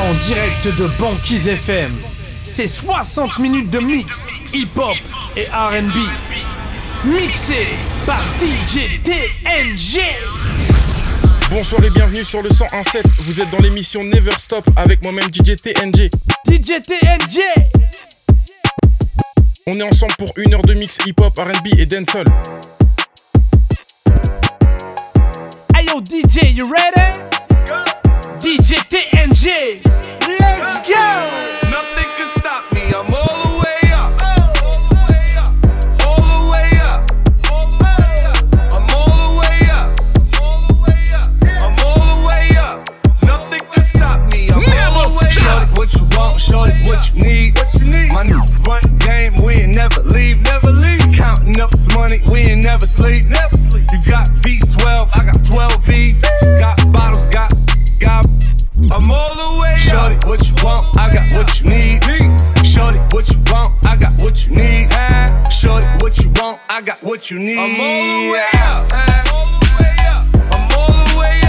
[0.00, 1.92] En direct de Banquise FM,
[2.44, 4.96] c'est 60 minutes de mix hip-hop
[5.36, 5.96] et RB.
[7.04, 7.66] Mixé
[8.06, 10.00] par DJ TNG.
[11.50, 13.02] Bonsoir et bienvenue sur le 101.7.
[13.22, 16.10] Vous êtes dans l'émission Never Stop avec moi-même DJ TNG.
[16.46, 17.40] DJ TNG.
[19.66, 22.26] On est ensemble pour une heure de mix hip-hop, RB et dancehall.
[25.74, 26.98] Hey yo DJ, you ready?
[28.36, 29.82] DJ TNG.
[30.28, 31.04] Let's go!
[31.70, 32.82] Nothing can stop me.
[32.94, 34.12] I'm all the way up.
[34.22, 35.50] All the way up.
[36.06, 37.02] All the way up.
[38.74, 39.88] I'm all the way up.
[40.40, 41.28] All the way up.
[41.62, 42.76] I'm all the way up.
[43.24, 44.48] Nothing can stop me.
[44.50, 45.58] I'm all the way up.
[45.58, 46.40] Shorty, what you want?
[46.40, 47.56] Shorty, what you need?
[47.56, 48.12] What you need?
[48.12, 49.42] My new run game.
[49.42, 50.40] We ain't never leave.
[50.42, 51.16] Never leave.
[51.16, 52.20] Counting up this money.
[52.30, 53.26] We ain't never sleep.
[53.26, 53.86] Never sleep.
[53.90, 55.08] You got V12.
[55.14, 56.20] I got 12 V's.
[56.20, 56.56] Got bottles.
[56.60, 56.77] Got got.
[58.90, 59.78] I'm all the way up.
[59.78, 60.96] Shorty, what you want?
[60.96, 62.02] I got what you need.
[62.64, 63.86] Shorty, what you want?
[63.86, 64.90] I got what you need.
[65.50, 66.60] Shorty, what you want?
[66.70, 67.58] I got what you need.
[67.58, 68.92] I'm all the way up.
[68.94, 69.44] I'm all
[70.88, 71.47] the way up.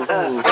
[0.00, 0.49] うん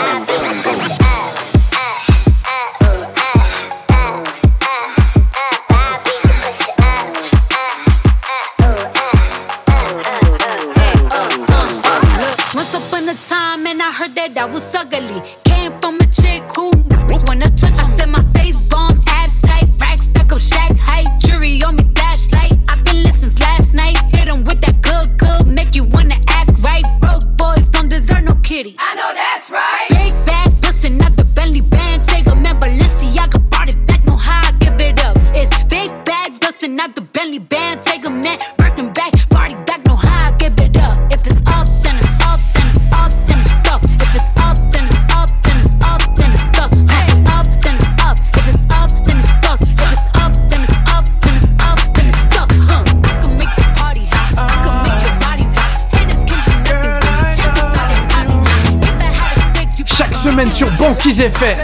[61.23, 61.56] effets,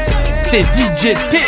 [0.43, 1.44] c'est DJ T.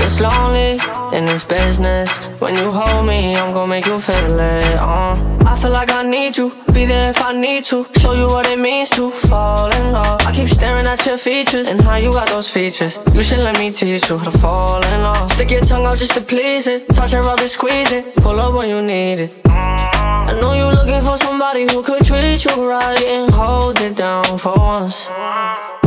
[0.00, 0.80] gets lonely
[1.16, 2.08] in this business.
[2.40, 4.76] When you hold me, I'm gonna make you feel it.
[4.78, 5.14] Uh,
[5.46, 7.86] I feel like I need you, be there if I need to.
[8.00, 10.20] Show you what it means to fall in love.
[10.26, 12.98] I keep staring at your features and how you got those features.
[13.14, 15.30] You should let me teach you how to fall in love.
[15.30, 16.88] Stick your tongue out just to please it.
[16.88, 18.14] Touch it, rub it, squeeze it.
[18.16, 19.30] Pull up when you need it.
[19.46, 24.38] I know you're looking for somebody who could treat you right and hold it down
[24.38, 25.10] for once.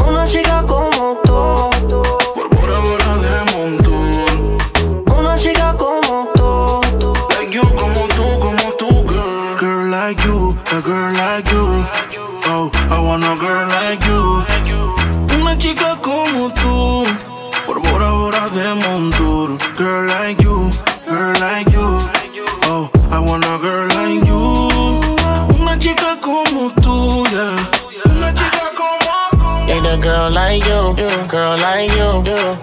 [0.05, 2.22] Una chica como tú,
[13.13, 14.43] want a girl like you.
[15.37, 17.05] Una chica como tú,
[17.65, 19.57] por Bora Bora de Montour.
[19.77, 20.71] Girl like you,
[21.05, 21.87] girl like you.
[22.65, 24.41] Oh, I want a girl like you.
[25.61, 27.55] Una chica como tú, yeah.
[28.05, 30.95] Una chica como Need a girl like you,
[31.29, 32.57] girl like you.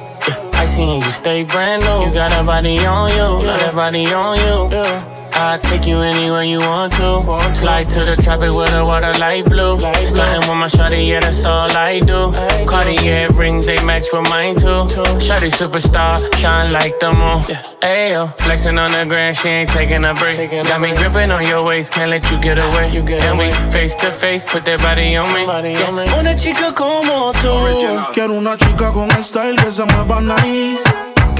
[0.53, 2.07] I seen you stay brand new.
[2.07, 5.30] You got a body on you, got a body on you.
[5.41, 7.23] I take you anywhere you want to.
[7.59, 9.77] Fly to the tropic with a water light blue.
[9.77, 12.31] Light Starting with my shorty, yeah, that's all I do.
[12.67, 14.85] Cartier rings, they match with mine too.
[15.19, 17.41] Shorty superstar, shine like the moon.
[17.49, 17.63] Yeah.
[17.81, 20.37] Ayo, flexing on the ground, she ain't taking a break.
[20.51, 22.93] Got me gripping on your waist, can't let you get away.
[22.93, 23.49] You get and away.
[23.49, 25.47] we face to face, put that body on me.
[25.73, 25.89] Yeah.
[25.89, 26.21] on.
[26.21, 28.13] Una chica como tú.
[28.13, 30.85] Quiero una chica con style que se mueva nice.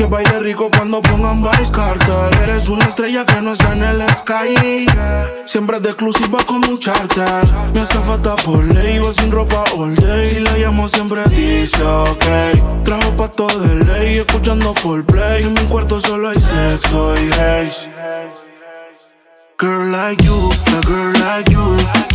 [0.01, 2.31] Que baile rico cuando pongan Vice Cartel.
[2.43, 4.87] Eres una estrella que no está en el sky.
[5.45, 7.45] Siempre de exclusiva como un charter.
[7.75, 10.25] Me hace falta por ley, iba sin ropa all day.
[10.25, 12.83] Si la llamo siempre dice ok.
[12.83, 17.87] Trajo pato de ley, escuchando por play En mi cuarto solo hay sexo y gays
[19.59, 22.10] Girl like you, a girl like you.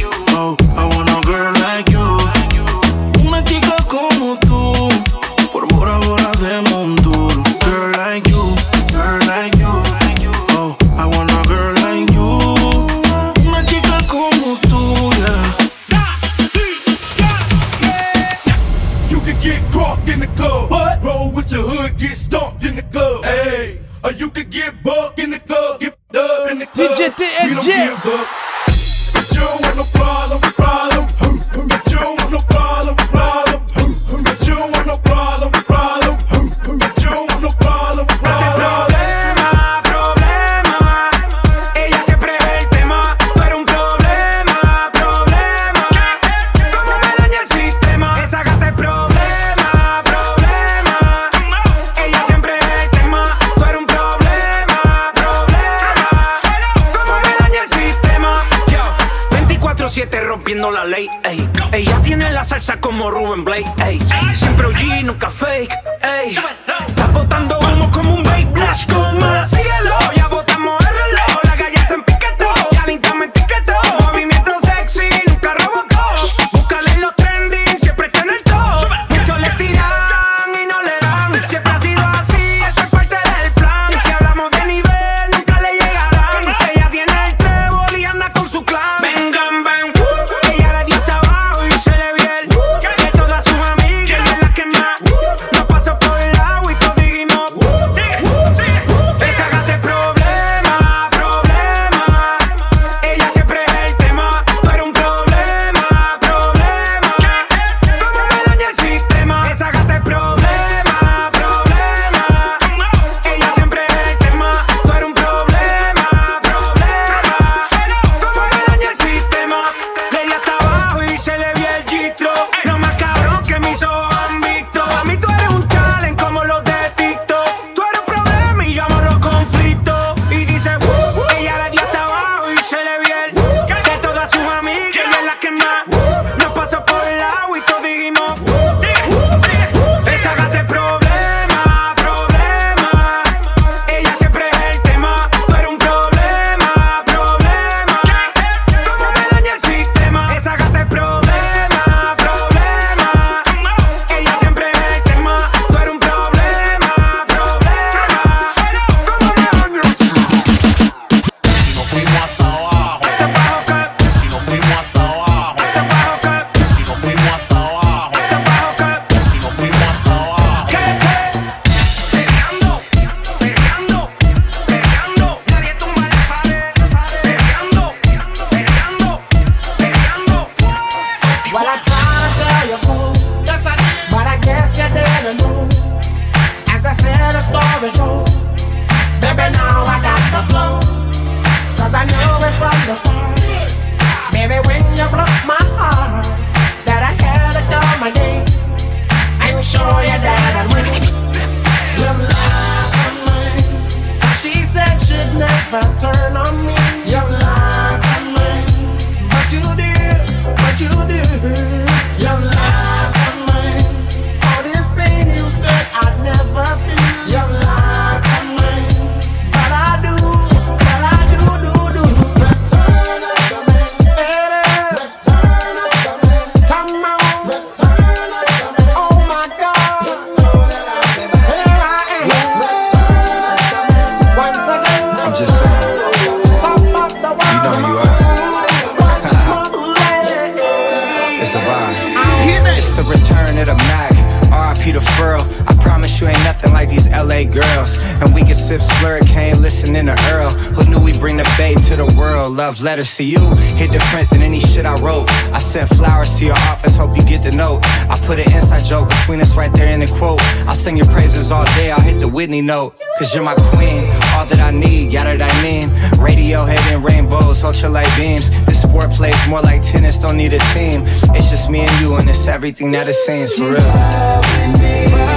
[252.86, 253.40] Letters to you
[253.82, 255.28] hit different than any shit I wrote.
[255.52, 257.80] I sent flowers to your office, hope you get the note.
[257.84, 260.40] I put an inside joke between us right there in the quote.
[260.68, 262.96] I'll sing your praises all day, I'll hit the Whitney note.
[263.18, 265.90] Cause you're my queen, all that I need, yada that I mean.
[266.22, 268.52] Radiohead and rainbows, ultralight beams.
[268.68, 271.02] This sport plays more like tennis, don't need a team.
[271.34, 275.35] It's just me and you, and it's everything that it seems for real.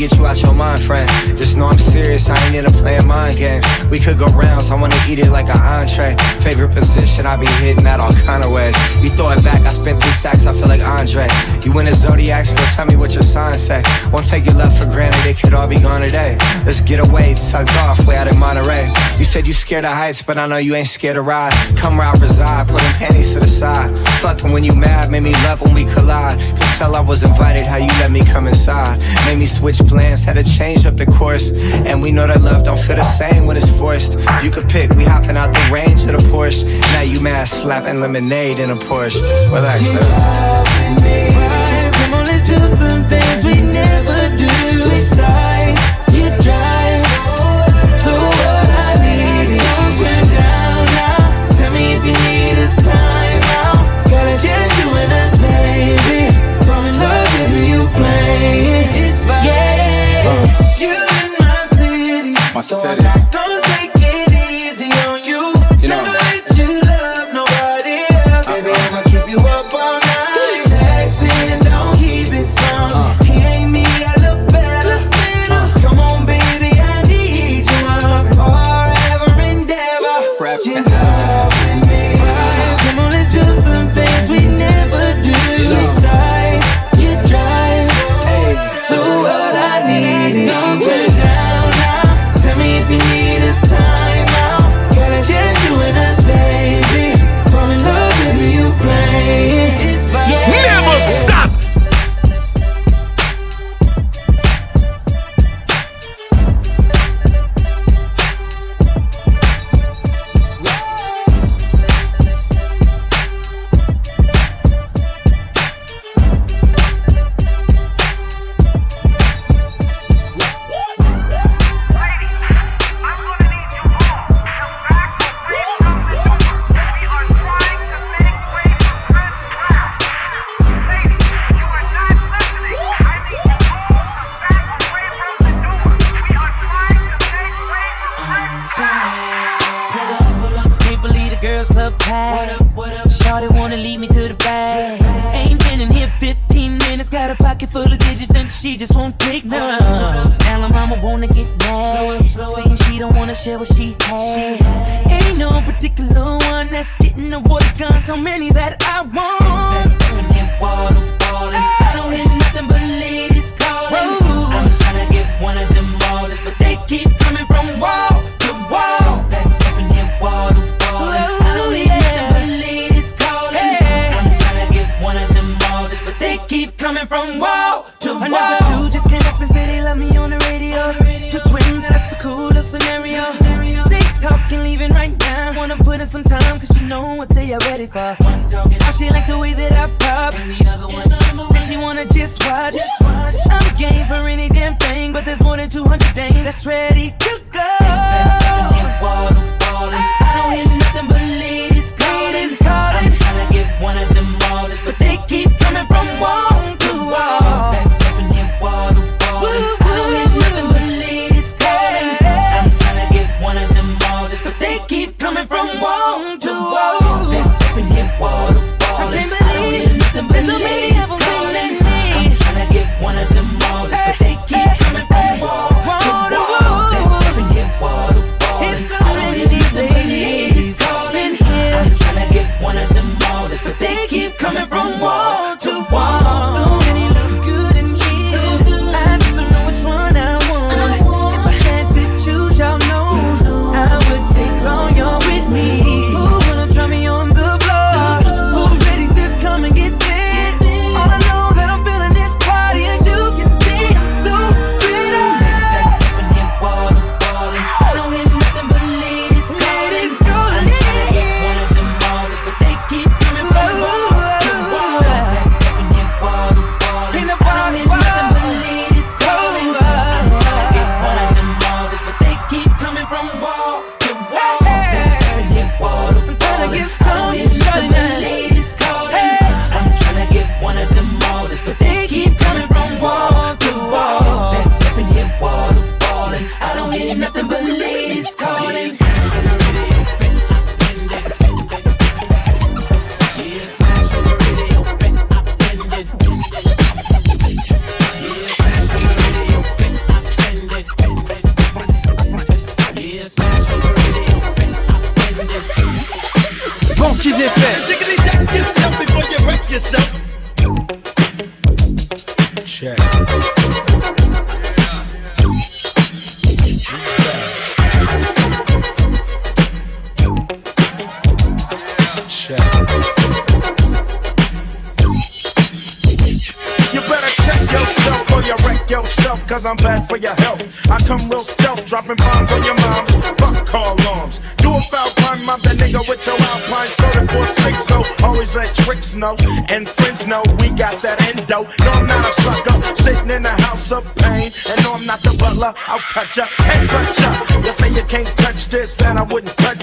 [0.00, 1.06] Get you out your mind, friend.
[1.36, 3.66] Just know I'm serious, I ain't into playing mind games.
[3.90, 6.16] We could go rounds, I wanna eat it like an entree.
[6.40, 8.74] Favorite position, I be hitting that all kind of ways.
[9.02, 11.28] You throw it back, I spent three stacks, I feel like Andre.
[11.62, 13.82] You in the zodiac, so tell me what your sign say.
[14.10, 16.38] Won't take your love for granted, it could all be gone today.
[16.64, 18.90] Let's get away, tucked off, way out in Monterey.
[19.18, 21.52] You said you scared of heights, but I know you ain't scared to ride.
[21.76, 23.90] Come I reside, put them panties to the side.
[24.22, 26.38] Fucking when you mad, made me love when we collide.
[26.56, 29.00] Could tell I was invited, how you let me come inside.
[29.26, 31.50] Made me switch plans, had to change up the course.
[31.88, 34.18] And we know that love don't feel the same when it's forced.
[34.42, 36.64] You could pick, we hopping out the range of the Porsche.
[36.94, 39.20] Now you mad, slapping lemonade in a Porsche.
[39.52, 41.92] Relax, man.
[41.92, 44.48] Come on, let's do some things we never do.
[44.84, 45.59] Sweet sights,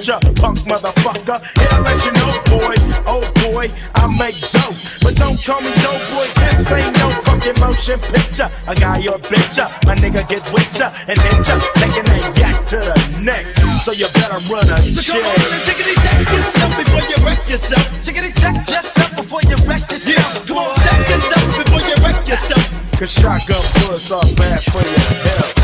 [0.07, 1.37] ya, punk motherfucker.
[1.59, 4.75] Here I let you know, boy, oh boy, I make dope.
[5.03, 8.47] But don't call me dope boy, this ain't no fucking motion picture.
[8.65, 12.23] I got your bitch, ya, my nigga get with ya and hit ya, taking that
[12.39, 13.45] yak to the neck.
[13.83, 15.21] So you better run a So check.
[15.21, 17.85] come on and tickety check yourself before you wreck yourself.
[18.01, 20.07] Tickety check yourself before you wreck yourself.
[20.07, 22.63] Yeah, Come on, check yourself before you wreck yourself.
[22.97, 25.56] Cause shotgun bullets are bad for your health.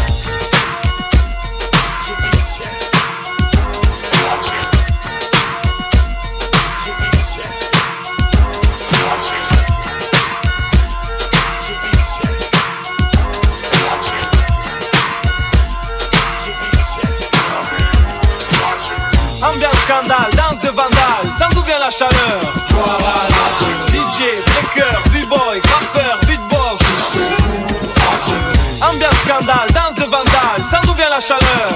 [31.23, 31.72] Chaleur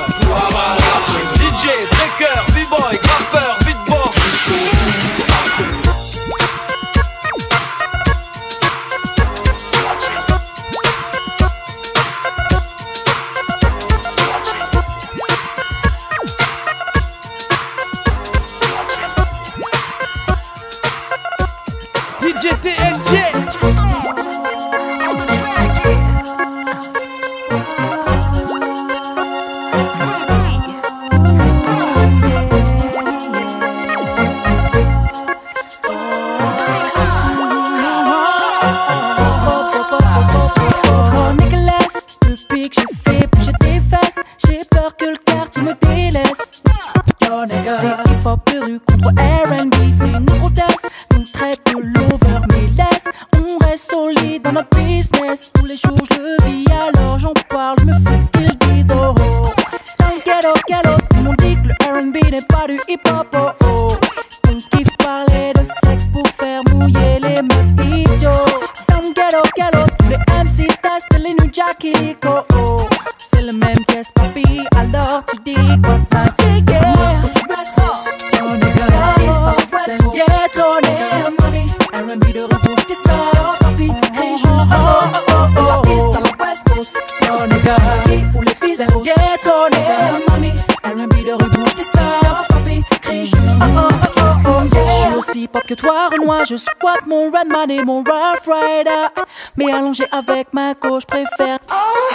[95.27, 96.45] aussi pop que toi, Renoir.
[96.45, 99.07] Je squatte mon Redman et mon Rough Rider.
[99.55, 101.59] Mais allongé avec ma gauche, préfère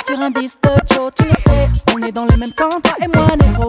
[0.05, 1.13] sur un disque de Joe.
[1.15, 3.67] Tu le sais, on est dans le même camp, toi et moi, négro.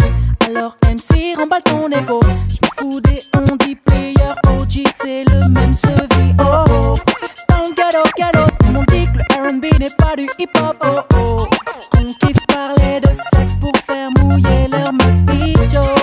[0.48, 2.20] Alors MC, remballe ton ego.
[2.50, 6.36] Je fous des on dit player OG, c'est le même sevi.
[6.40, 6.96] Oh oh.
[7.50, 10.78] Dans le ghetto, tout le monde dit que le RB n'est pas du hip hop.
[10.86, 11.48] Oh oh.
[11.92, 16.03] Qu'on kiffe parler de sexe pour faire mouiller leur meuf idiots.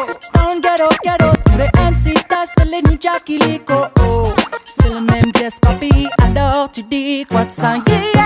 [1.03, 3.75] Le ghetto, ghetto, les MC testent les new Jackie Lico.
[4.01, 4.23] Oh.
[4.65, 6.09] C'est le même jazz, papi.
[6.19, 7.75] Alors tu dis quoi de ça?
[7.87, 8.25] Yeah, yeah.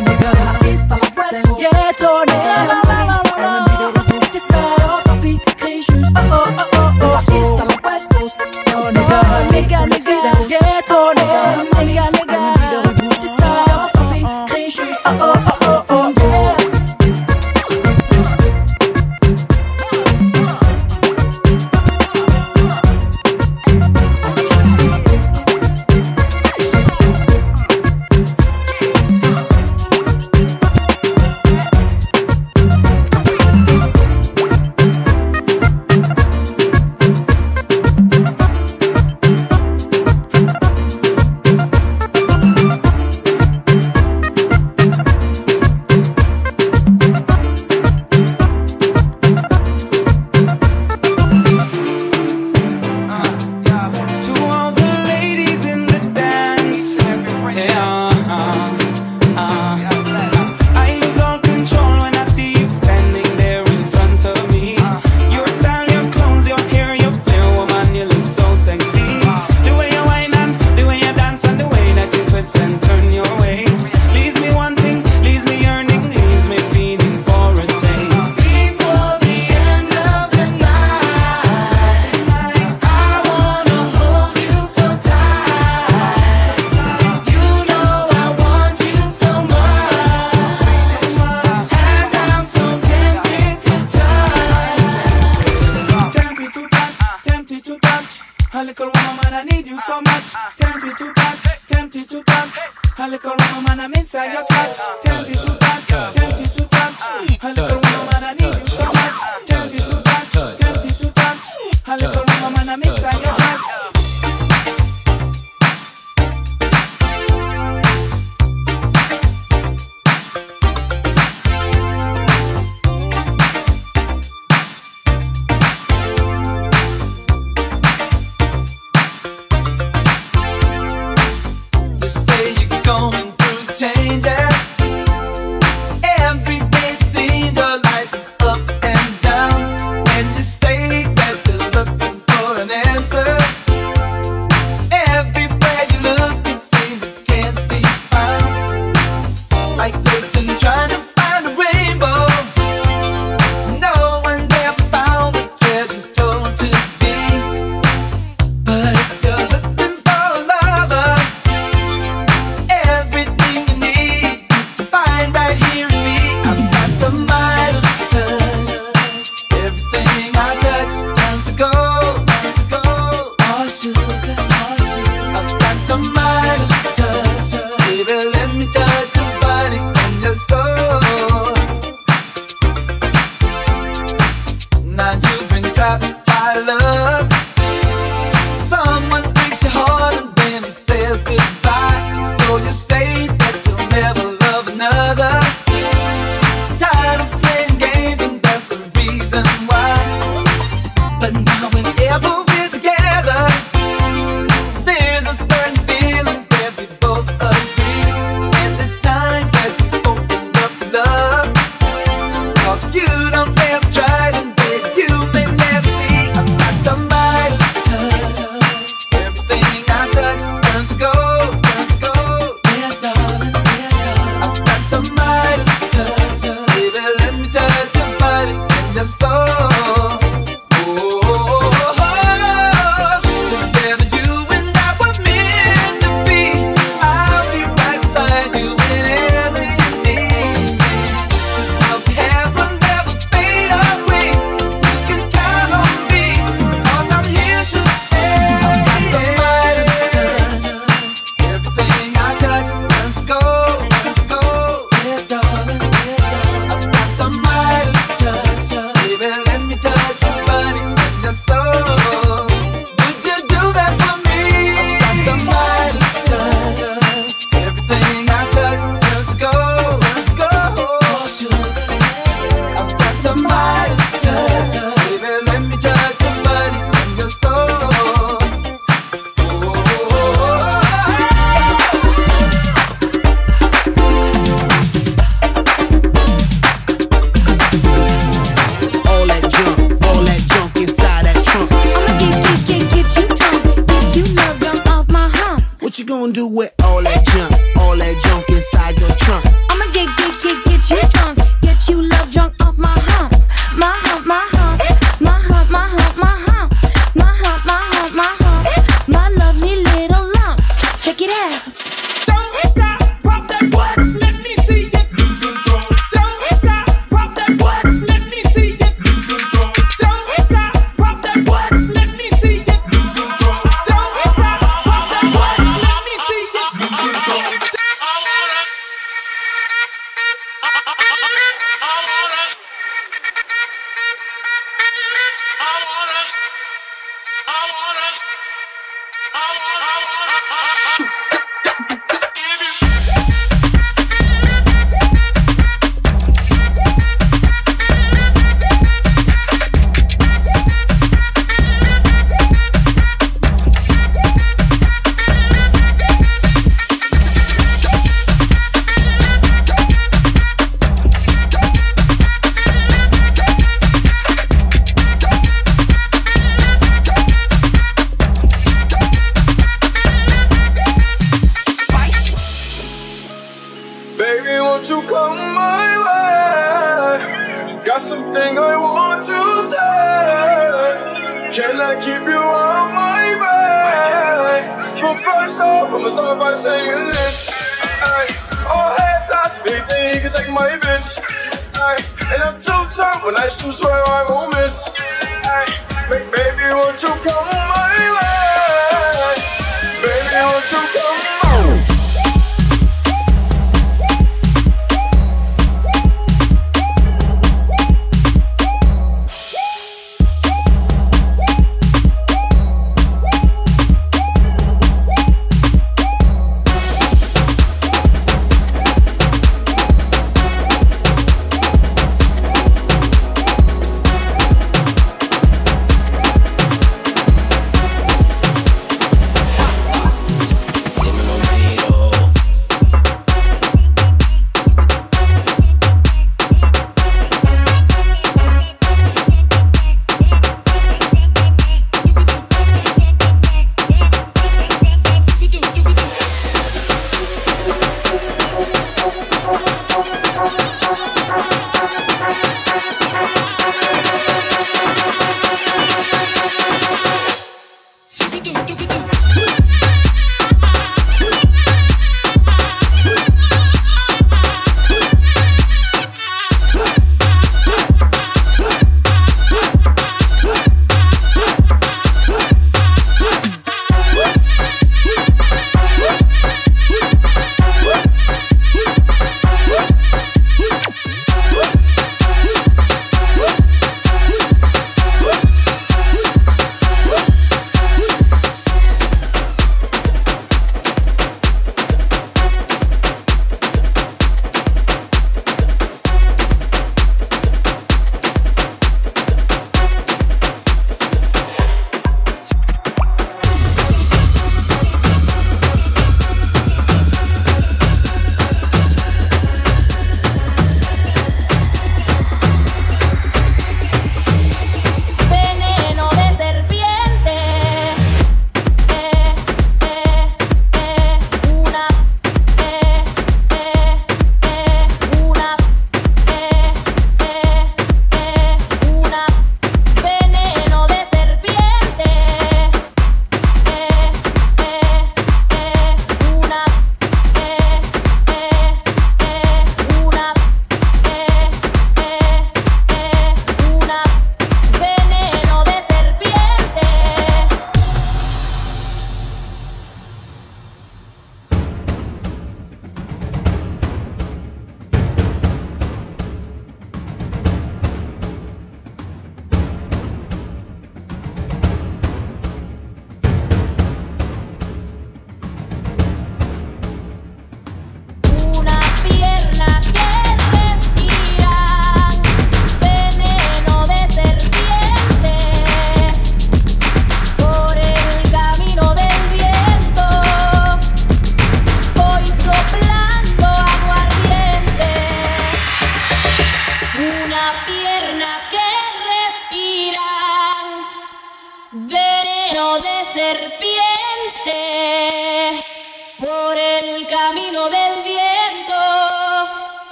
[0.00, 0.32] Nigga,
[1.30, 2.80] c'est le ghetto, nigga.
[3.36, 4.58] R&B de rebouche, t'es ça,
[5.04, 5.38] papi.
[5.56, 6.78] Crie juste oh oh oh oh.
[7.00, 7.06] oh.
[7.14, 8.20] La piste à la West Coast.
[8.20, 8.27] Oh,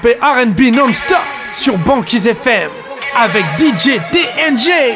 [0.00, 1.18] Campé RB non-stop
[1.52, 2.70] sur Banquise FM
[3.18, 4.94] avec DJ TNG.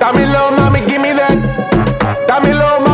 [0.00, 1.38] Dame low, mommy, give me that.
[2.26, 2.89] Dame low,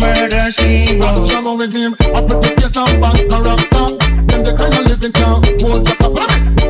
[0.00, 1.16] murder she wrote.
[1.18, 3.98] I'm sure with him, I put the case on back character.
[4.30, 6.08] Them the kind of living town, won't drop a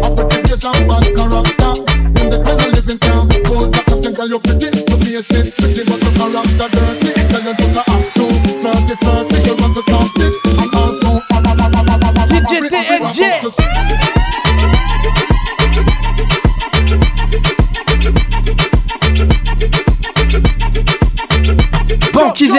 [0.00, 1.72] I put the case on back character.
[2.16, 4.28] Them the kind of living town, won't drop a single.
[4.28, 4.72] You're pretty,
[5.12, 7.12] you're pretty, but your character dirty.
[7.28, 7.89] Tell you just a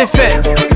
[0.02, 0.71] effets.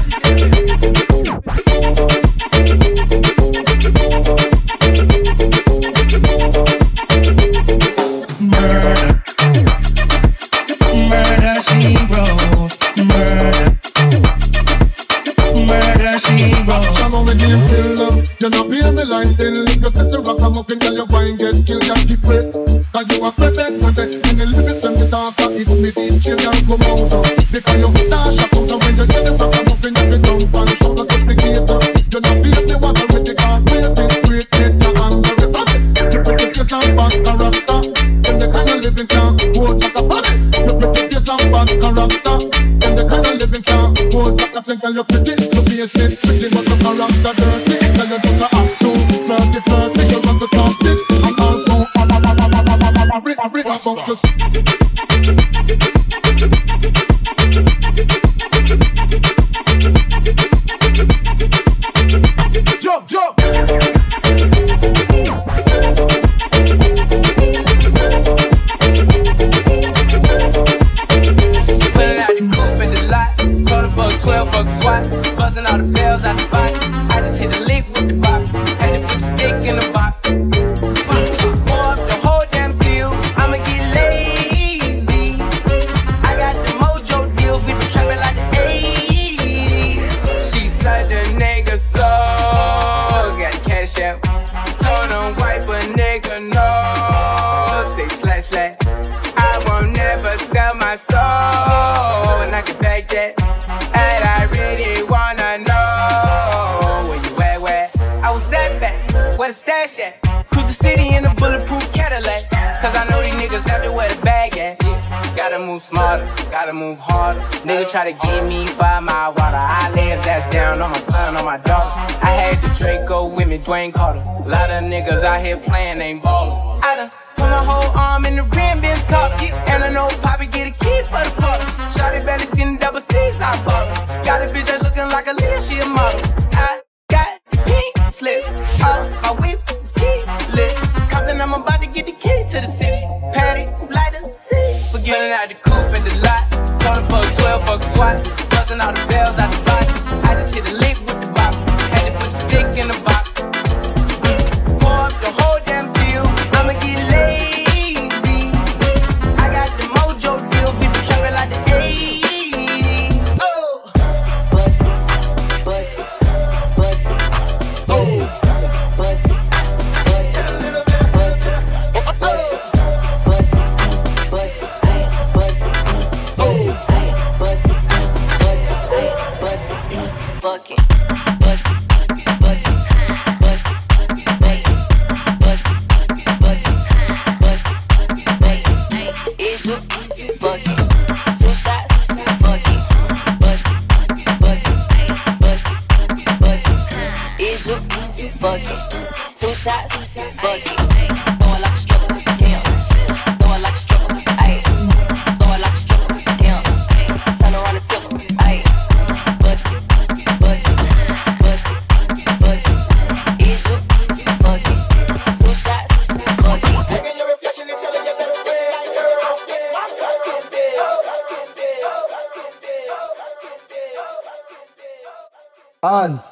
[117.96, 119.56] try to give me by my water.
[119.56, 121.96] I lay his ass down on my son, on my daughter.
[122.22, 124.20] I had the Draco with me, Dwayne Carter.
[124.20, 125.85] A lot of niggas out here playing.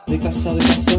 [0.07, 0.92] de caçada.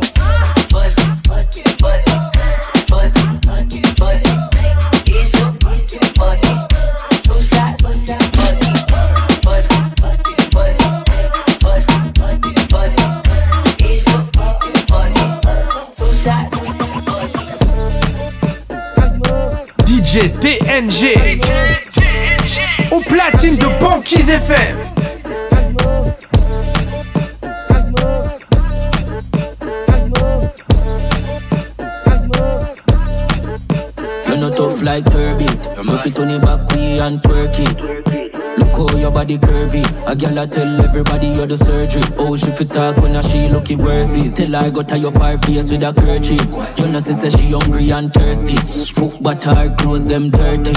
[40.14, 42.06] A girl I tell everybody you're the surgery.
[42.18, 44.14] Oh, she fit talk when she looking worse.
[44.34, 46.38] Till I got tie up her face with a kerchief.
[46.78, 48.54] You know, she say she hungry and thirsty.
[48.94, 50.70] Foot but her clothes them dirty.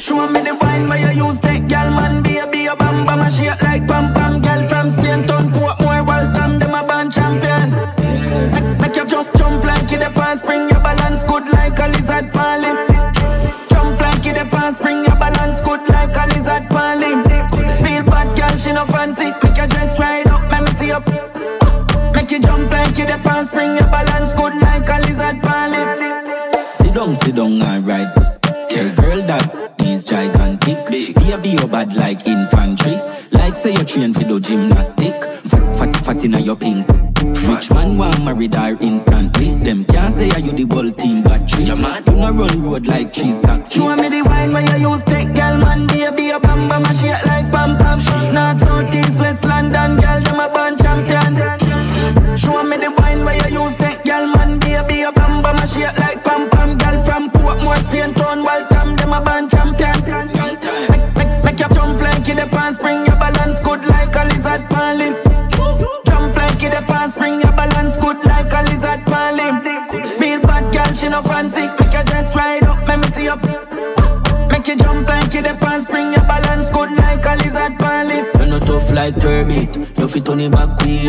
[0.00, 2.24] Show me the wine where you use that girl, man.
[2.24, 2.33] Be
[18.74, 19.30] no fancy.
[19.42, 21.06] Make your dress right up, make me see up.
[22.14, 24.63] Make you jump like you the pants, bring your balance good.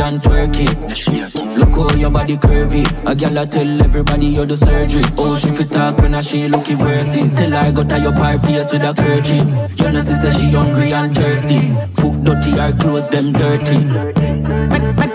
[0.02, 0.76] and twerk it.
[1.58, 2.84] Look how your body curvy.
[3.10, 5.04] A gal I tell everybody you do surgery.
[5.18, 7.24] Oh, she fit talk when I she looky brassy.
[7.36, 9.76] Till I got tie up her face with a kerchief.
[9.76, 11.62] Genesis says she hungry and thirsty.
[12.02, 15.15] Food dirty, her clothes them dirty.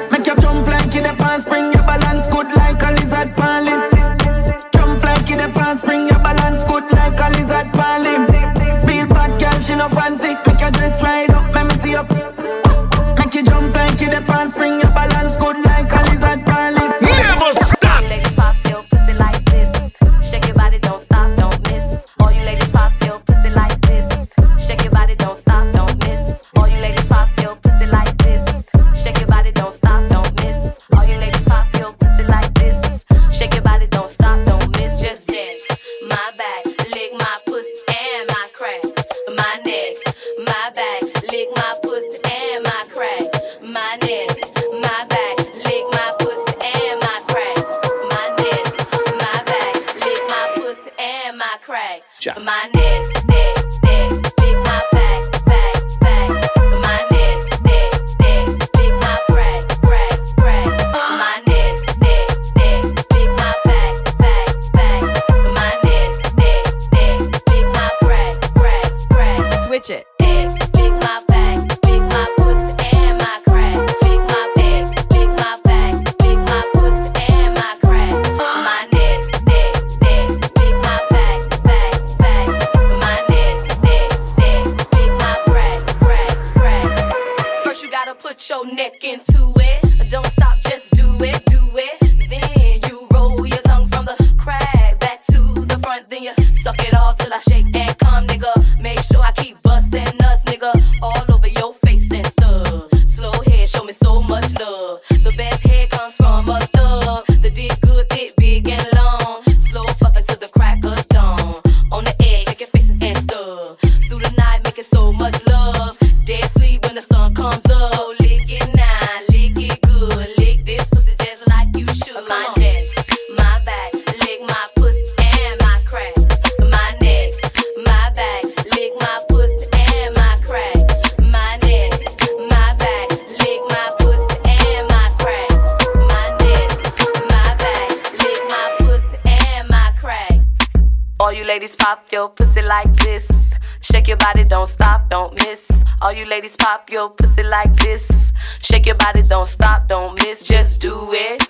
[148.90, 150.42] your body, don't stop, don't miss.
[150.42, 151.48] Just do it,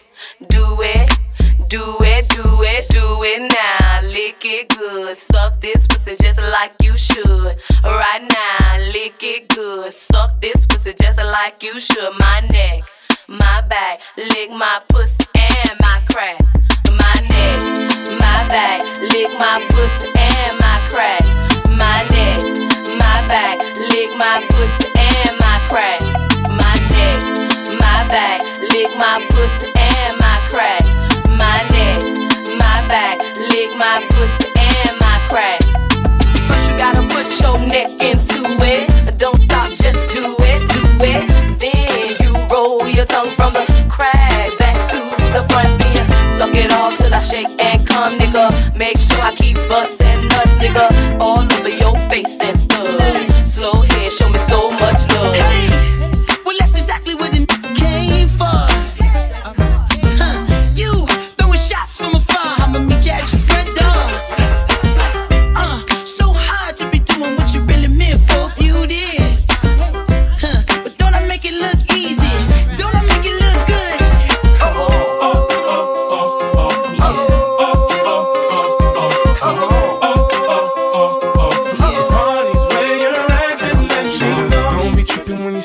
[0.51, 1.09] do it,
[1.69, 4.03] do it, do it, do it now.
[4.03, 7.57] Lick it good, suck this pussy just like you should.
[7.83, 12.13] Right now, lick it good, suck this pussy just like you should.
[12.19, 12.83] My neck,
[13.27, 16.39] my back, lick my pussy and my crack.
[16.93, 17.61] My neck,
[18.21, 21.25] my back, lick my pussy and my crack.
[21.71, 22.43] My neck,
[23.01, 25.00] my back, lick my pussy.
[29.01, 30.85] my pussy and my crack,
[31.33, 32.03] my neck,
[32.61, 33.17] my back,
[33.49, 35.63] lick my pussy and my crack.
[36.45, 39.19] First you gotta put your neck into it.
[39.19, 41.25] Don't stop, just do it, do it.
[41.59, 45.01] Then you roll your tongue from the crack back to
[45.33, 45.81] the front.
[45.81, 46.07] Then
[46.39, 48.79] suck it all till I shake and come, nigga.
[48.79, 50.10] Make sure I keep busting.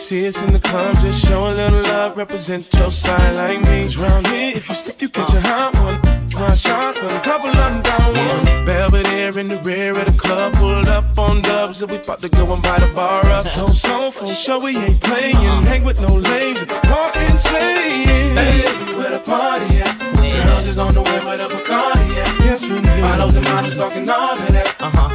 [0.05, 3.87] See us in the club, just show a little love, represent your side like me.
[3.95, 5.97] Round here, if you slip, you catch a hot one.
[6.39, 8.65] One shot, a couple of them down one.
[8.65, 12.29] Belvedere in the rear of the club, pulled up on dubs, and we about to
[12.29, 13.47] go and buy the bar up.
[13.47, 15.63] So, so, for sure, we ain't playing.
[15.65, 18.35] Hang with no lames, walking, slaying.
[18.35, 18.61] Hey,
[18.93, 20.05] where the party at?
[20.45, 22.45] Girls is on the way with a Bacardi at.
[22.45, 23.01] Yes, we do.
[23.01, 24.75] Bottles and models talking all of that.
[24.79, 25.14] Uh-huh.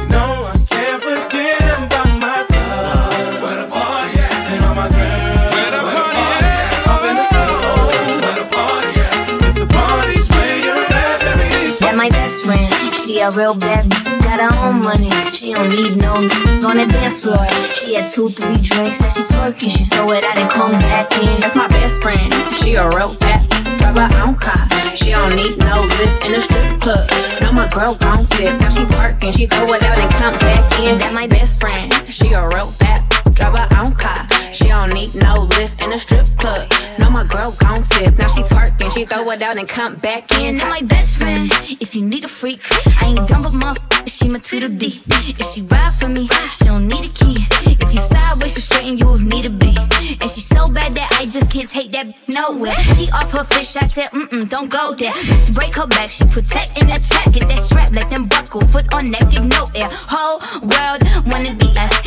[13.21, 13.87] a real bad
[14.23, 15.11] got her own money.
[15.29, 17.45] She don't need no n- on the dance floor.
[17.75, 19.69] She had two, three drinks, now she twerking.
[19.69, 21.39] She throw it out and come back in.
[21.39, 22.33] That's my best friend.
[22.55, 23.47] She a real fat
[23.77, 24.57] drive her own car.
[24.95, 27.07] She don't need no lift in a strip club.
[27.41, 28.59] No, my girl gon' tip.
[28.59, 29.37] Now she twerking.
[29.37, 30.97] She throw it out and come back in.
[30.97, 31.93] That my best friend.
[32.07, 33.01] She a real fat
[33.33, 34.40] drive her own car.
[34.53, 36.67] She don't need no lift in a strip club.
[36.99, 38.17] No, my girl gon' tip.
[38.17, 38.91] Now she twerking.
[38.95, 40.59] She throw it out and come back in.
[40.59, 41.49] And my best friend,
[41.79, 42.59] if you need a freak,
[43.01, 45.01] I ain't dumb but motherfucker, she my Tweedledee.
[45.07, 47.37] If she ride for me, she don't need a key.
[47.63, 49.75] If you sideways, she straighten you if need a be.
[50.19, 52.75] And she so bad that I just can't take that nowhere.
[52.95, 55.13] She off her fish, I said, mm mm, don't go there.
[55.53, 57.31] Break her back, she protect and attack.
[57.31, 59.87] Get that strap, let them buckle, foot on neck, give no air.
[60.11, 62.00] Whole world wanna be us.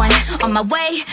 [0.00, 0.10] One,
[0.44, 1.04] on my way.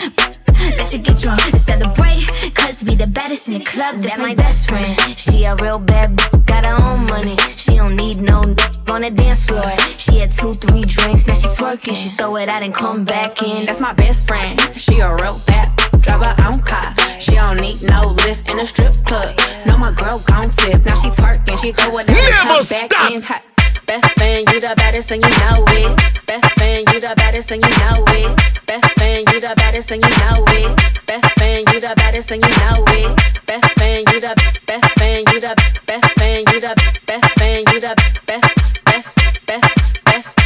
[0.80, 2.24] Let you get drunk and celebrate.
[2.54, 4.96] Cause we the baddest in the club, that's my best friend.
[5.14, 7.36] She a real bad b- got her own money.
[7.52, 8.56] She don't need no n-
[8.88, 9.68] on the dance floor.
[9.92, 11.94] She had two, three drinks, now she twerking.
[11.94, 13.66] She throw it out and come back in.
[13.66, 14.56] That's my best friend.
[14.74, 15.68] She a real fat
[16.00, 16.88] drive her own car.
[17.20, 19.36] She don't need no lift in a strip club.
[19.66, 20.80] No, my girl gon' tip.
[20.88, 21.58] Now she twerking.
[21.62, 22.90] She throw it out and come stop.
[22.90, 23.57] back in.
[23.88, 24.02] Hot.
[24.02, 26.26] Best friend, you the baddest and you know it.
[26.26, 28.66] Best friend, you the baddest and you know it.
[28.66, 31.06] Best friend, you the baddest and you know it.
[31.06, 33.46] Best friend, you the baddest and you know it.
[33.46, 34.34] Best friend, you the
[34.66, 35.54] best friend, you the
[35.86, 36.74] best friend, you the
[37.06, 39.16] best friend, you the best, best,
[39.46, 40.36] best, best.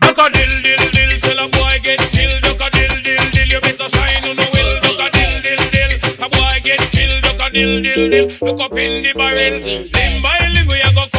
[0.00, 2.40] Duck a dill dill dill, till a boy get killed.
[2.42, 4.80] Duck a dill dill dill, you better sign on the will.
[4.80, 5.92] Duck a dill dill dill,
[6.24, 7.22] a boy get killed.
[7.22, 9.60] Duck a dill dill dill, look up in the barrel.
[9.60, 11.13] Limb by limb we a go cut them down,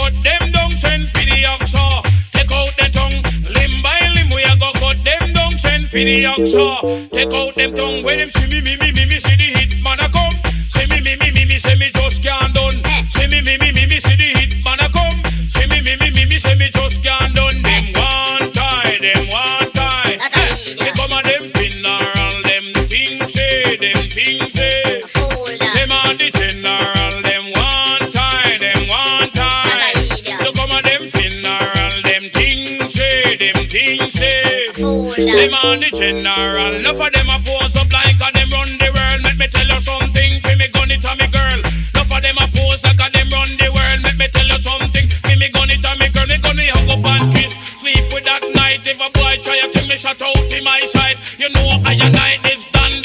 [0.85, 1.85] send for the oxa.
[2.31, 3.17] Take out the tongue.
[3.49, 7.09] Limb by limb we a go cut them down, send for the oxa.
[7.11, 8.03] Take out them tongue.
[8.03, 10.35] When them see me me me me me see the hit man a come.
[10.69, 12.77] See me me me me me say me just can't done.
[13.09, 15.17] See me me me me me see the hit man a come.
[15.49, 17.61] See me me me me me say me just can't done.
[17.61, 20.17] Them one tie, them one tie.
[20.79, 24.84] They come a them funeral, them things say, them things say.
[35.15, 38.91] Them on the general, enough of them a pose up like a them run the
[38.91, 39.23] world.
[39.23, 41.59] Let me tell you something, fi me gun it a me girl.
[41.63, 44.03] Enough of them a pose like a them run the world.
[44.03, 46.27] Let me tell you something, fi me gun it a me girl.
[46.27, 48.83] Me gun me hug up and kiss, sleep with that night.
[48.83, 51.15] If a boy try to me, shut out in my side.
[51.39, 53.04] You know I and I is dynamite.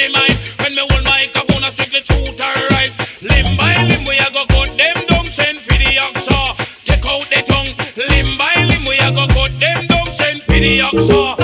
[10.61, 11.37] beni yaksa.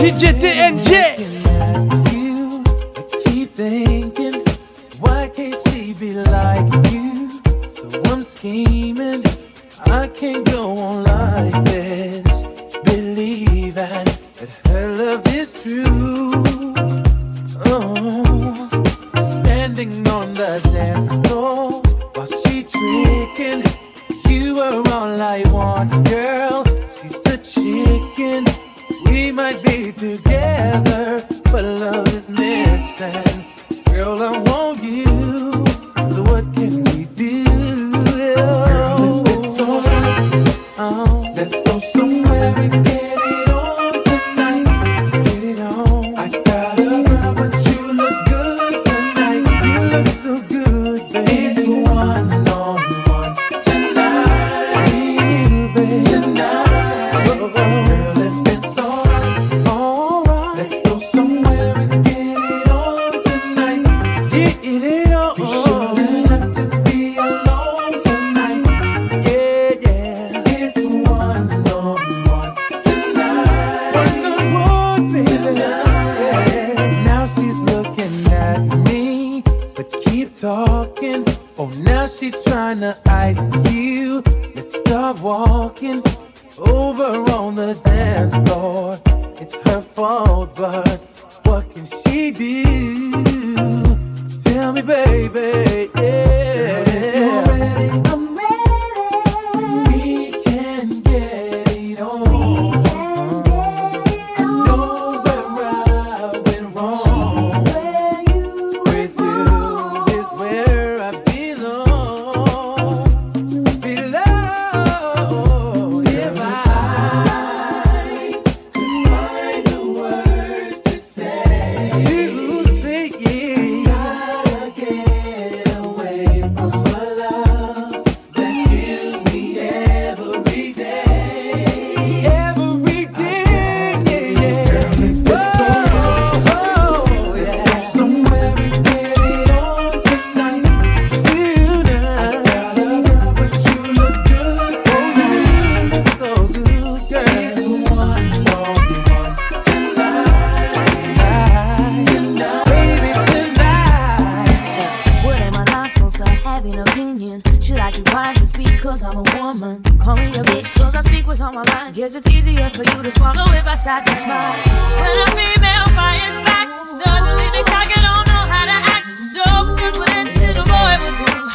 [156.88, 157.42] opinion.
[157.60, 159.82] She like it why just because I'm a woman.
[159.98, 161.94] Call me a bitch, cause I speak what's on my mind.
[161.94, 164.56] Guess it's easier for you to swallow if I sat to smile.
[165.00, 169.06] When a female fires back, suddenly the target don't know how to act.
[169.34, 169.42] So
[169.84, 171.45] it's what a little boy would do.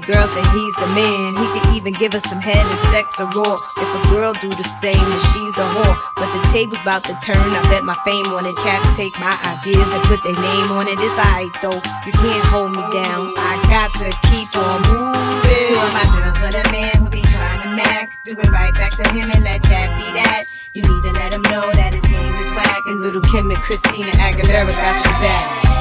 [0.00, 1.38] Girls, then he's the man.
[1.38, 3.54] He could even give us some head and sex or raw.
[3.78, 5.94] If a girl do the same, then she's a whore.
[6.18, 7.38] But the table's about to turn.
[7.38, 8.56] I bet my fame on it.
[8.66, 10.98] Cats take my ideas and put their name on it.
[10.98, 11.78] It's alright though.
[12.02, 13.38] You can't hold me down.
[13.38, 15.62] I got to keep on moving.
[15.70, 18.10] Two of my girls with a man who be trying to mac.
[18.26, 20.50] Do it right back to him and let that be that.
[20.74, 22.82] You need to let him know that his game is whack.
[22.90, 25.73] And Lil' Kim and Christina Aguilera got your back.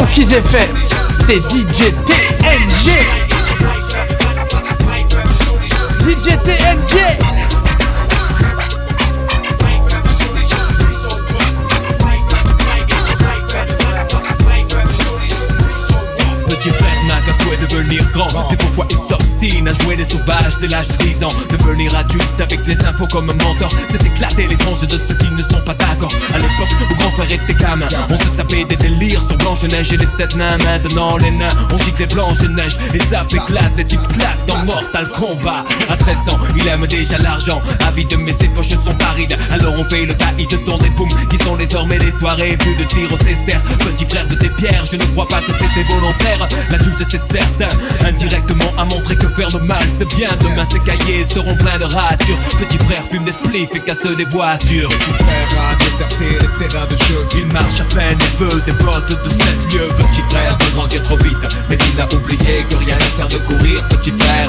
[0.00, 0.70] Banquise FM,
[1.26, 3.00] c'est DJ TNG.
[6.00, 7.18] DJ TNG.
[16.48, 18.96] Petit frère n'a qu'un souhait de devenir grand C'est pourquoi il
[19.40, 23.06] s'obstine à jouer les sauvages dès l'âge de 10 ans Devenir adulte avec les infos
[23.06, 23.70] comme mentor.
[23.90, 26.12] C'est éclater les tranches de ceux qui ne sont pas d'accord.
[26.34, 29.96] À l'époque où grand frère était gamin On se tapait des délires sur Blanche-Neige et
[29.96, 30.58] les sept nains.
[30.58, 32.76] Maintenant les nains on gicle les Blanche-Neige.
[32.92, 35.64] Les tapes éclatent, les types claquent dans Mortal Kombat.
[35.88, 37.60] À 13 ans il aime déjà l'argent.
[37.86, 39.36] Avide mais ses poches sont parides.
[39.50, 42.84] Alors on fait le caïd dans des poumes Qui sont désormais des soirées Plus de
[42.84, 43.62] tir au dessert.
[43.78, 46.48] Petit frère de tes pierres Je ne crois pas que c'était volontaire.
[46.70, 47.68] L'adulte c'est certain
[48.04, 51.84] Indirectement a montré que faire le mal c'est bien Demain ces cahiers seront pleins de
[51.84, 52.38] ratures.
[52.58, 54.88] Petit frère fume des spliffs et casse des voitures.
[54.88, 57.26] Petit frère a déserté les terrains de jeu.
[57.36, 59.88] Il marche à peine et veut des bottes de 7 lieux.
[59.98, 61.36] Petit frère veut grandir trop vite
[61.68, 64.48] Mais il a oublié que rien ne sert de courir Petit frère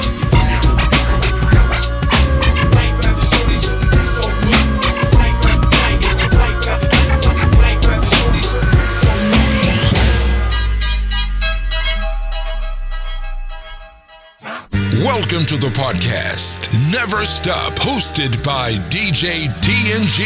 [15.02, 16.72] Welcome to the podcast.
[16.92, 20.22] Never Stop, hosted by DJ TNG.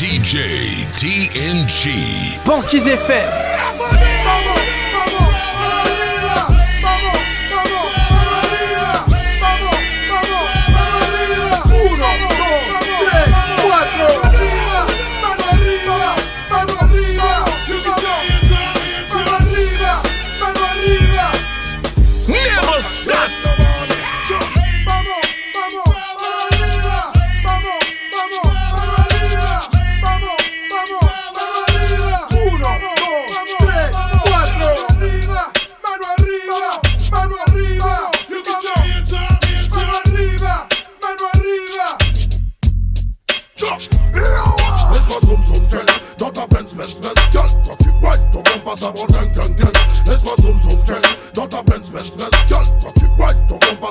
[0.00, 2.44] DJ TNG.
[2.44, 4.65] Banquise FM.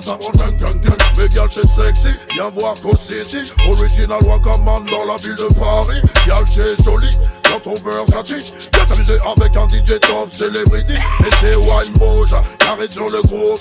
[0.05, 5.05] ça roule gang gang gang Mes gars sexy, viens voir Go City Original Wakaman dans
[5.05, 6.01] la ville de Paris.
[6.27, 7.09] Y'a le joli
[7.45, 8.53] t'es jolie, dans ton Versace.
[8.73, 10.93] Viens t'amuser avec un DJ top celebrity.
[10.93, 13.59] Et c'est wine moja, carré sur le groove.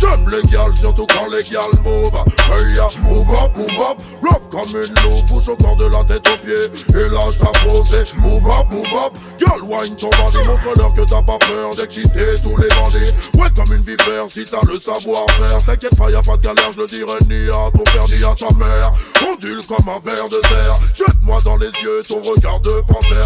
[0.00, 2.12] J'aime les gals, surtout quand les gals move.
[2.52, 6.04] Hey, ya, move up, move up, rock comme une loupe, bouge au corps de la
[6.04, 7.00] tête aux pieds.
[7.00, 9.12] Et lâche ta posée, move up, move up.
[9.38, 13.12] Gal, wine ton bandit, montre-leur que t'as pas peur d'exciter tous les bandits.
[13.38, 15.58] Ouais, comme une vipère, si t'as le savoir-faire.
[15.64, 18.22] T'inquiète pas, y a pas de galère, je le dirai ni à ton père ni
[18.24, 18.92] à ta mère.
[19.28, 20.74] Ondule comme un verre de terre.
[20.94, 23.25] Jette-moi dans les yeux ton regard de panthère.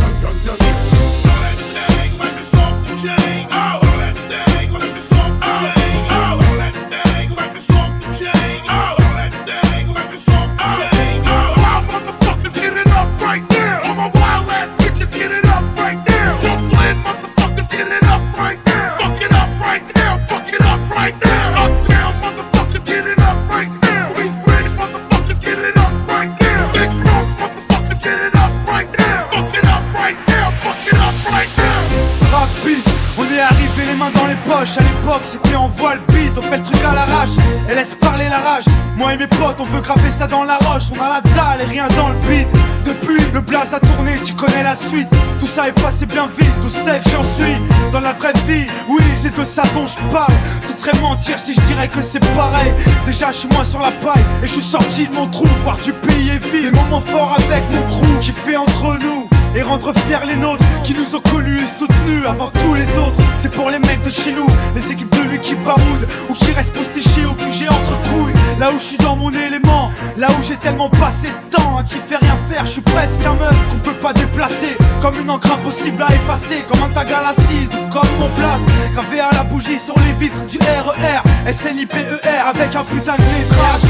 [34.11, 34.77] dans les poches.
[34.77, 37.29] À l'époque, c'était en voile beat, on fait le truc à l'arrache.
[37.69, 38.65] Et laisse parler la rage.
[38.97, 40.85] Moi et mes potes, on veut graver ça dans la roche.
[40.97, 42.47] On a la dalle et rien dans le beat.
[42.85, 45.07] Depuis, le blaze a tourné, tu connais la suite.
[45.39, 47.55] Tout ça est passé bien vite, tout sait que j'en suis.
[47.91, 50.33] Dans la vraie vie, oui, c'est de ça dont je parle.
[50.67, 52.73] Ce serait mentir si je dirais que c'est pareil.
[53.05, 55.47] Déjà, je suis moins sur la paille et je suis sorti de mon trou.
[55.63, 59.27] Voir du pays et vivre des moments forts avec mon crew qui fait entre nous
[59.55, 63.19] et rendre fiers les nôtres qui nous ont connus et soutenus avant tous les autres.
[63.39, 66.71] C'est pour les mecs de chez nous, les équipes de l'équipe Baroud ou qui restent
[66.71, 68.33] postés au QG entre couilles.
[68.59, 71.83] Là où je suis dans mon élément, là où j'ai tellement passé de temps à
[71.83, 74.77] qui fait rien faire, je suis presque un meuf qu'on peut pas déplacer.
[75.01, 78.61] Comme une encre impossible à effacer, comme un tag à l'acide ou comme mon place.
[78.93, 81.21] Gravé à la bougie sur les vitres du RER,
[81.51, 83.81] SNIPER avec un putain de lettrage.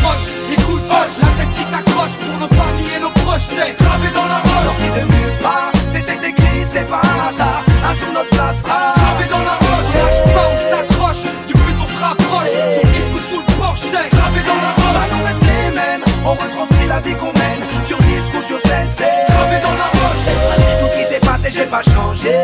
[0.53, 4.65] Écoute, hoche, la tête t'accroche pour nos familles c'est gravé dans la roche.
[4.65, 7.63] Sorti de nulle part, c'était écrit, c'est pas un hasard.
[7.89, 11.77] Un jour notre place sera Gravé dans la roche, lâche pas, on s'accroche, du but
[11.81, 12.53] on se rapproche.
[12.75, 14.95] Son disque ou sous le porche, c'est gravé dans la roche.
[14.95, 17.61] Bah non, reste les mêmes, on retranscrit la vie qu'on mène.
[17.87, 20.25] Sur disque ou sur scène, c'est gravé dans la roche.
[20.49, 22.35] Malgré tout ce qui s'est passé, j'ai pas changé.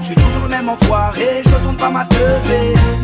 [0.00, 2.04] Je suis toujours le même enfoiré, je retourne pas ma.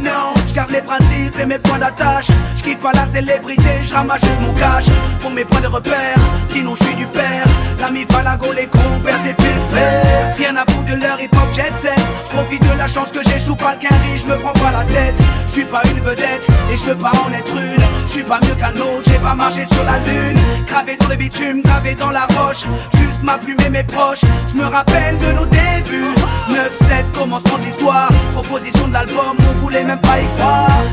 [0.03, 2.27] Non, garde les principes et mes points d'attache.
[2.57, 4.87] Je quitte pas la célébrité, je ramasse juste mon cash.
[5.21, 7.47] Pour mes points de repère, sinon je suis du père.
[7.79, 10.35] L'ami Falago, les compères, c'est pépère.
[10.37, 12.01] Rien à foutre de leur hip hop jet set.
[12.29, 14.85] Je profite de la chance que j'échoue pas le quinri, je me prends pas la
[14.85, 15.15] tête.
[15.47, 17.85] Je suis pas une vedette et je veux pas en être une.
[18.07, 20.41] Je suis pas mieux qu'un autre, j'ai pas marché sur la lune.
[20.67, 22.65] Gravé dans le bitume, gravé dans la roche.
[22.95, 24.25] Juste ma plume et mes proches.
[24.49, 26.15] Je me rappelle de nos débuts.
[26.49, 28.09] 9-7, commencement de l'histoire.
[28.35, 30.48] Proposition de l'album, on voulait même pas y croire.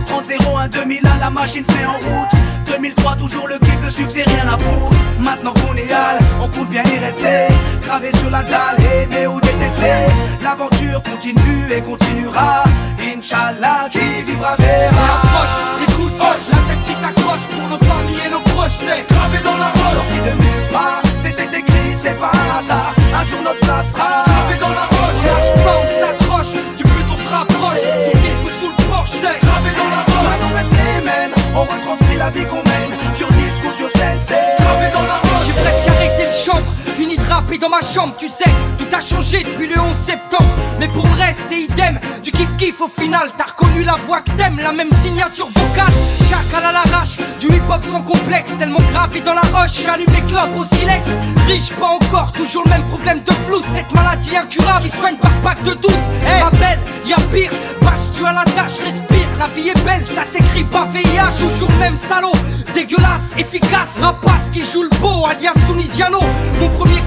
[0.07, 2.29] 30-01, 2001, la machine se met en route.
[2.65, 4.95] 2003, toujours le kiff, le succès, rien à foutre.
[5.19, 7.53] Maintenant qu'on est hal, on compte bien y rester.
[7.81, 10.11] Gravé sur la dalle, aimer ou détester.
[10.43, 12.63] L'aventure continue et continuera.
[12.99, 15.05] Inch'Allah, qui vivra verra.
[15.23, 19.37] Approche, écoute, hoche, la tête si t'accroche pour nos familles et nos proches, c'est gravé
[19.43, 19.95] dans la roche.
[19.95, 22.93] Sorti de nulle part, c'était écrit, c'est pas un hasard.
[23.19, 24.14] Un jour notre place sera
[31.65, 32.64] retranscrit la vie qu'on
[37.35, 38.49] rapper dans ma chambre, tu sais.
[38.77, 40.49] Tout a changé depuis le 11 septembre.
[40.79, 41.99] Mais pour reste, c'est idem.
[42.23, 45.93] Du kiff kiff au final, t'as reconnu la voix que t'aimes, la même signature vocale.
[46.29, 49.83] Chacal à l'arrache, du hip hop sans complexe, tellement gravé dans la roche.
[49.85, 51.09] J'allume les clopes au silex.
[51.47, 53.61] Riche, pas encore, toujours le même problème de flou.
[53.75, 55.91] Cette maladie incurable qui soigne par pack de 12.
[56.25, 59.27] Hey, ma belle, y'a pire, bâche tu à la tâche, respire.
[59.37, 62.31] La vie est belle, ça s'écrit pas VIH, toujours même salaud.
[62.73, 66.19] Dégueulasse, efficace, rapace qui joue le beau, alias Tunisiano.
[66.59, 67.01] Mon premier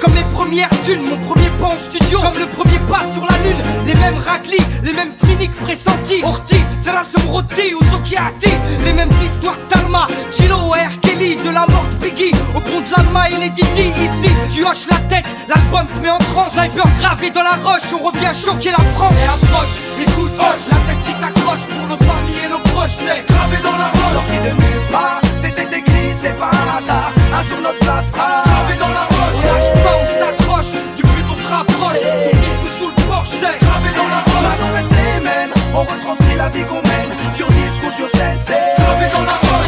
[0.00, 1.02] comme les premières thunes.
[1.08, 3.60] Mon premier pas en studio, comme le premier pas sur la lune.
[3.86, 6.22] Les mêmes raclis, les mêmes cliniques pressentis.
[6.22, 8.54] Orti, Zerasum Roti ou Zokiati.
[8.84, 11.00] Les mêmes histoires d'Alma, Gilo, R.
[11.00, 12.32] Kelly, de la mort de Biggie.
[12.54, 13.88] Au pont de et les Didi.
[13.88, 16.52] Ici, tu hoches la tête, l'album te met en transe.
[16.52, 19.14] Sniper gravé dans la roche, on revient choquer la France.
[19.22, 22.96] Et approche, écoute, hoche, la tête si t'accroche pour nos familles et nos proches.
[22.98, 24.14] C'est gravé dans la roche.
[24.14, 27.12] Sorti de nulle part, c'était écrit, c'est pas un hasard.
[27.38, 28.47] Un jour notre place sera
[36.48, 39.66] la vie qu'on mène Sur disque ou sur scène, c'est gravé dans la roche.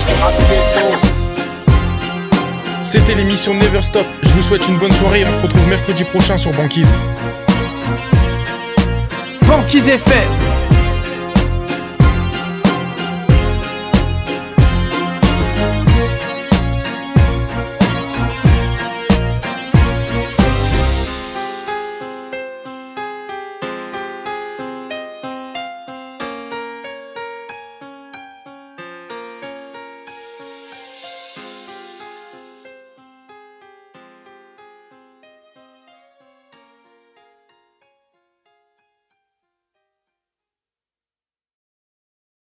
[2.82, 4.06] C'était l'émission Never Stop.
[4.22, 6.92] Je vous souhaite une bonne soirée et on se retrouve mercredi prochain sur Banquise.
[9.46, 10.28] Banquise FM